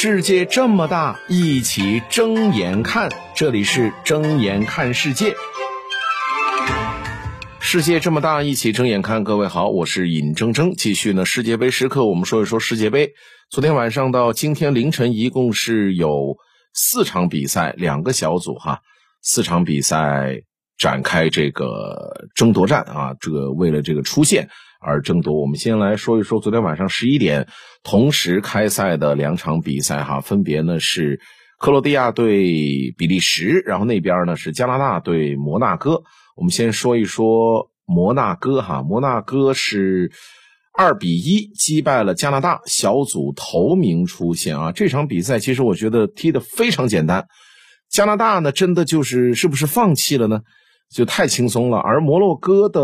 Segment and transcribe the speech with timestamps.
[0.00, 3.10] 世界这么大，一起睁眼看。
[3.34, 5.34] 这里是睁眼看世界。
[7.58, 9.24] 世界这么大，一起睁眼看。
[9.24, 10.72] 各位好，我是尹铮铮。
[10.76, 13.14] 继续呢，世界杯时刻，我们说一说世界杯。
[13.50, 16.36] 昨天晚上到今天凌晨，一共是有
[16.72, 18.82] 四场比赛，两个小组哈，
[19.20, 20.42] 四场比赛
[20.78, 23.16] 展开这个争夺战啊。
[23.18, 24.48] 这个为了这个出线。
[24.80, 27.48] 而争夺，我们先来说一说昨天晚上十一点
[27.82, 31.20] 同时开赛的两场比赛哈，分别呢是
[31.58, 36.02] 克罗地亚对比利时，然后那边呢是加拿大对摩纳哥。
[36.36, 40.12] 我们先说一说摩纳哥哈，摩纳哥是
[40.72, 44.70] 二比一击败了加拿大，小组头名出现啊。
[44.70, 47.26] 这场比赛其实我觉得踢得非常简单，
[47.90, 50.42] 加拿大呢真的就是是不是放弃了呢？
[50.92, 52.80] 就太轻松了，而摩洛哥的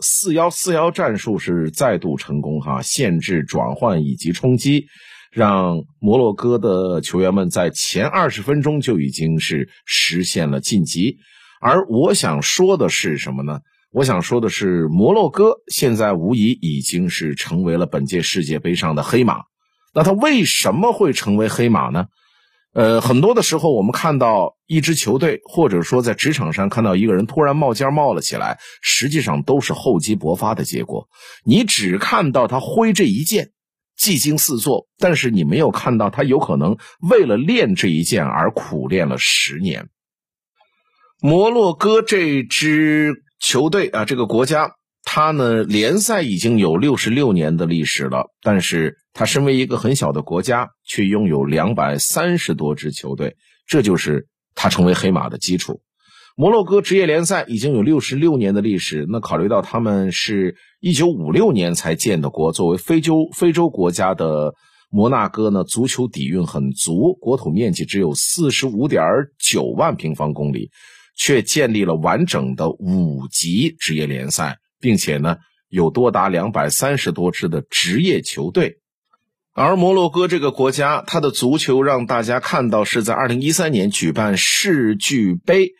[0.00, 4.86] 四幺四幺战术是再度成功哈，限制转换以及冲击，
[5.32, 11.16] 让摩洛哥的球员们在前二十分钟就已经是实现了晋级。
[11.60, 13.58] 而我想说的是什么呢？
[13.90, 19.40] 我想说的是，摩洛哥现在无疑已经是成为了本届世界杯上的黑马。
[19.94, 22.06] 那他为什么会成为黑马呢？
[22.74, 31.08] 呃，很多的时候，我们看到一支球队，或者说在职场上看到一个人突然冒尖冒了起来，实际上都是厚积薄发的结果。
[31.44, 33.50] 你只看到他挥这一剑，
[33.96, 36.76] 技惊四座，但是你没有看到他有可能
[37.10, 39.88] 为了练这一剑而苦练了十年。
[41.20, 44.77] 摩洛哥这支球队啊，这个国家。
[45.18, 53.34] 他呢，联赛已经有六十六年的历史了，但是他身为一个很小的国家，却拥有两百三十多支球队，
[53.66, 55.80] 这就是他成为黑马的基础。
[56.36, 64.54] 摩洛哥职业联赛已经有六十六年的历史，那考虑到他们是一九五六年才建的国，作为非洲非洲国家的
[64.88, 69.02] 摩纳哥呢，足球底蕴很足，国土面积只有四十五点
[69.36, 70.70] 九万平方公里，
[71.16, 74.56] 却建立了完整的五级职业联赛。
[74.80, 75.36] 并且呢，
[75.68, 78.76] 有多达两百三十多支的职业球队，
[79.54, 85.72] 而摩洛哥这个国家，它的足球让大家看到是在二零一三年举办世俱杯，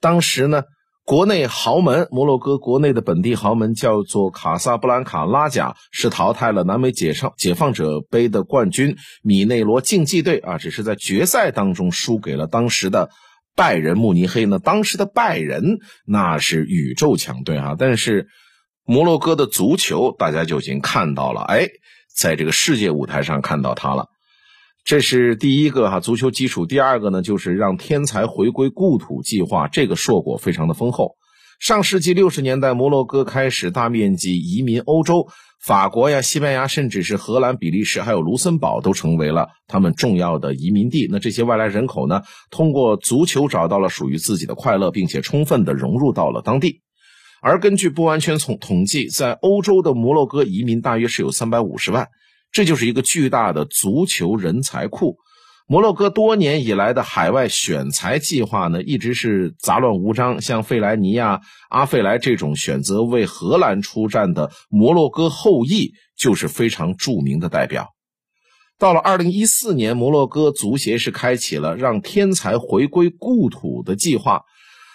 [0.00, 0.62] 当时呢，
[1.04, 13.10] 国内豪门摩洛哥国内的本地豪门叫做卡萨布兰卡拉贾，是淘汰了南美解放解放者杯的冠军米内罗竞技队啊，只是在决赛当中输给了当时的
[13.54, 14.58] 拜仁慕尼黑呢。
[14.58, 18.26] 当时的拜仁那是宇宙强队啊，但是。
[18.88, 21.68] 摩洛哥的足球，大家就已经看到了，哎，
[22.16, 24.06] 在这个世界舞台上看到它了。
[24.84, 26.66] 这是第一个哈足球基础。
[26.66, 31.16] 第二个呢，就是让天才回归故土计划，这个硕果非常的丰厚。
[31.58, 35.26] 上世纪六十年代，摩洛哥开始大面积移民欧洲，
[35.60, 41.08] 法国呀、西班牙，甚至是荷兰、比利时，还有卢森堡，都成为了他们重要的移民地。
[41.10, 46.82] 那这些外来人口呢，通过足球找到了属于自己的快乐，并且充分的融入到了当地。
[47.46, 52.08] 而根据不完全统统计，在欧洲的摩洛哥移民大约是有三百五十万，
[52.50, 55.18] 这就是一个巨大的足球人才库。
[55.68, 60.40] 摩洛哥多年以来的海外选材计划呢，一直是杂乱无章。
[60.40, 61.40] 像费莱尼亚、
[61.70, 67.90] 阿费莱这种选择为荷兰出战的摩洛哥后裔，就是非常著名的代表。
[68.76, 74.42] 到了二零一四年，摩洛哥足协是开启了让天才回归故土的计划。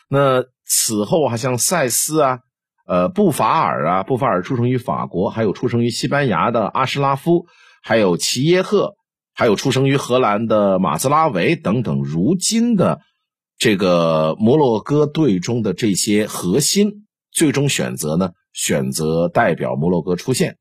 [0.09, 0.43] 那
[0.73, 2.39] 此后啊，像塞斯啊，
[2.87, 7.45] 呃，布法尔啊，布法尔出生于法国，还有出生于西班牙的阿什拉夫，
[7.83, 8.93] 还有齐耶赫，
[9.33, 13.01] 还有出生于荷兰的马兹拉维等等，如今的
[13.57, 20.55] 这个摩洛哥队中的这些核心，最终选择呢，选择代表摩洛哥出现。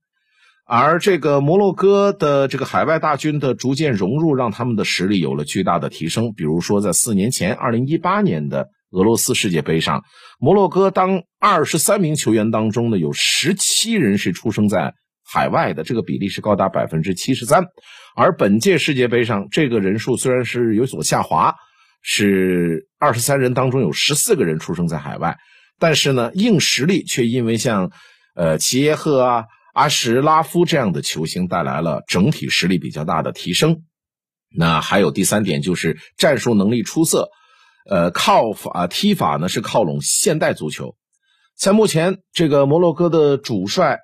[0.67, 6.33] 而这个摩洛哥的这个海外大军的逐渐融入，让他们的实力有了巨大的提升。
[6.33, 8.71] 比如说，在四年前，二零一八年的。
[8.91, 10.03] 俄罗斯世界杯上，
[10.39, 17.67] 摩洛哥当二十三名球员当中呢，有十七人是出生在海外的，这个比例是高达百分之七十三。
[18.17, 21.55] 而本届世界杯上，这个人数虽然是有所下滑，
[22.03, 25.39] 是二十三人当中有十四个人出生在海外，
[25.79, 27.93] 但是呢，硬实力却因为像
[28.35, 33.83] 呃齐耶赫啊、阿什拉夫这样的球星带来了整体实力比较大的提升。
[34.53, 37.29] 那还有第三点就是战术能力出色。
[37.89, 40.97] 呃，靠法踢法呢是靠拢现代足球，
[41.57, 43.99] 在目前这个摩洛哥的主帅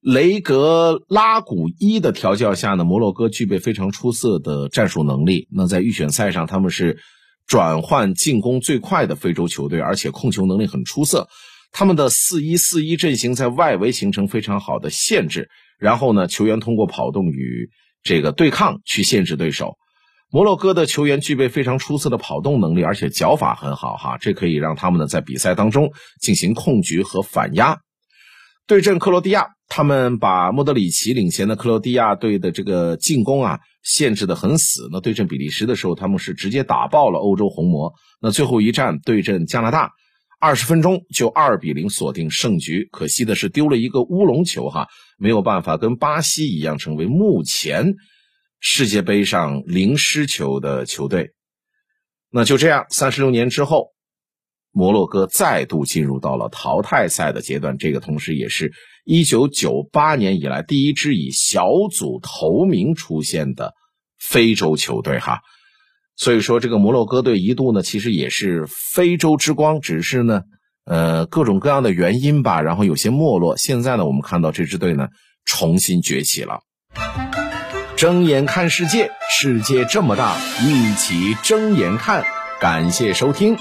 [0.00, 5.48] 雷格拉古伊的调教下呢，摩洛哥具备非常出色的战术能力。
[5.50, 6.98] 那在预选赛上，他们是
[7.46, 11.28] 转换进攻最快的非洲球队，而且控球能力很出色。
[11.72, 17.70] 他们的四一四一阵型在外围形成非常好的限制，然后呢，球员通过跑动与
[18.02, 19.76] 这个对抗去限制对手。
[20.32, 25.90] 摩洛哥的球员具备非常出色的跑动能力，而且脚法很好哈，这可以让他们呢在比赛当中
[26.20, 27.80] 进行控局和反压。
[28.68, 34.88] 对阵克罗地亚，他们把莫德里奇领衔的克罗地亚队的这个进攻啊限制的很死。
[34.92, 37.92] 那对阵比利时的时候，他们是直接打爆了欧洲红魔。
[38.20, 39.90] 那最后一战对阵加拿大，
[40.38, 42.88] 二十分钟就二比零锁定胜局。
[42.92, 44.86] 可惜的是丢了一个乌龙球哈，
[45.18, 47.96] 没有办法跟巴西一样成为目前。
[48.60, 51.30] 世界杯上零失球的球队，
[52.30, 53.88] 那就这样，三十六年之后，
[54.70, 57.78] 摩洛哥再度进入到了淘汰赛的阶段。
[57.78, 58.70] 这个同时也是
[59.04, 63.72] 一九九八年以来第一支以小组头名出现的
[64.18, 65.40] 非洲球队哈。
[66.16, 70.42] 所以说，这个摩洛哥队一度呢，其实也是非洲之光，只是呢，
[70.84, 73.56] 呃，各种各样的原因吧，然后有些没落。
[73.56, 75.08] 现在呢，我们看到这支队呢
[75.46, 76.60] 重新崛起了。
[78.00, 82.24] 睁眼看世界，世界这么大，一起睁眼看。
[82.58, 83.58] 感谢收听。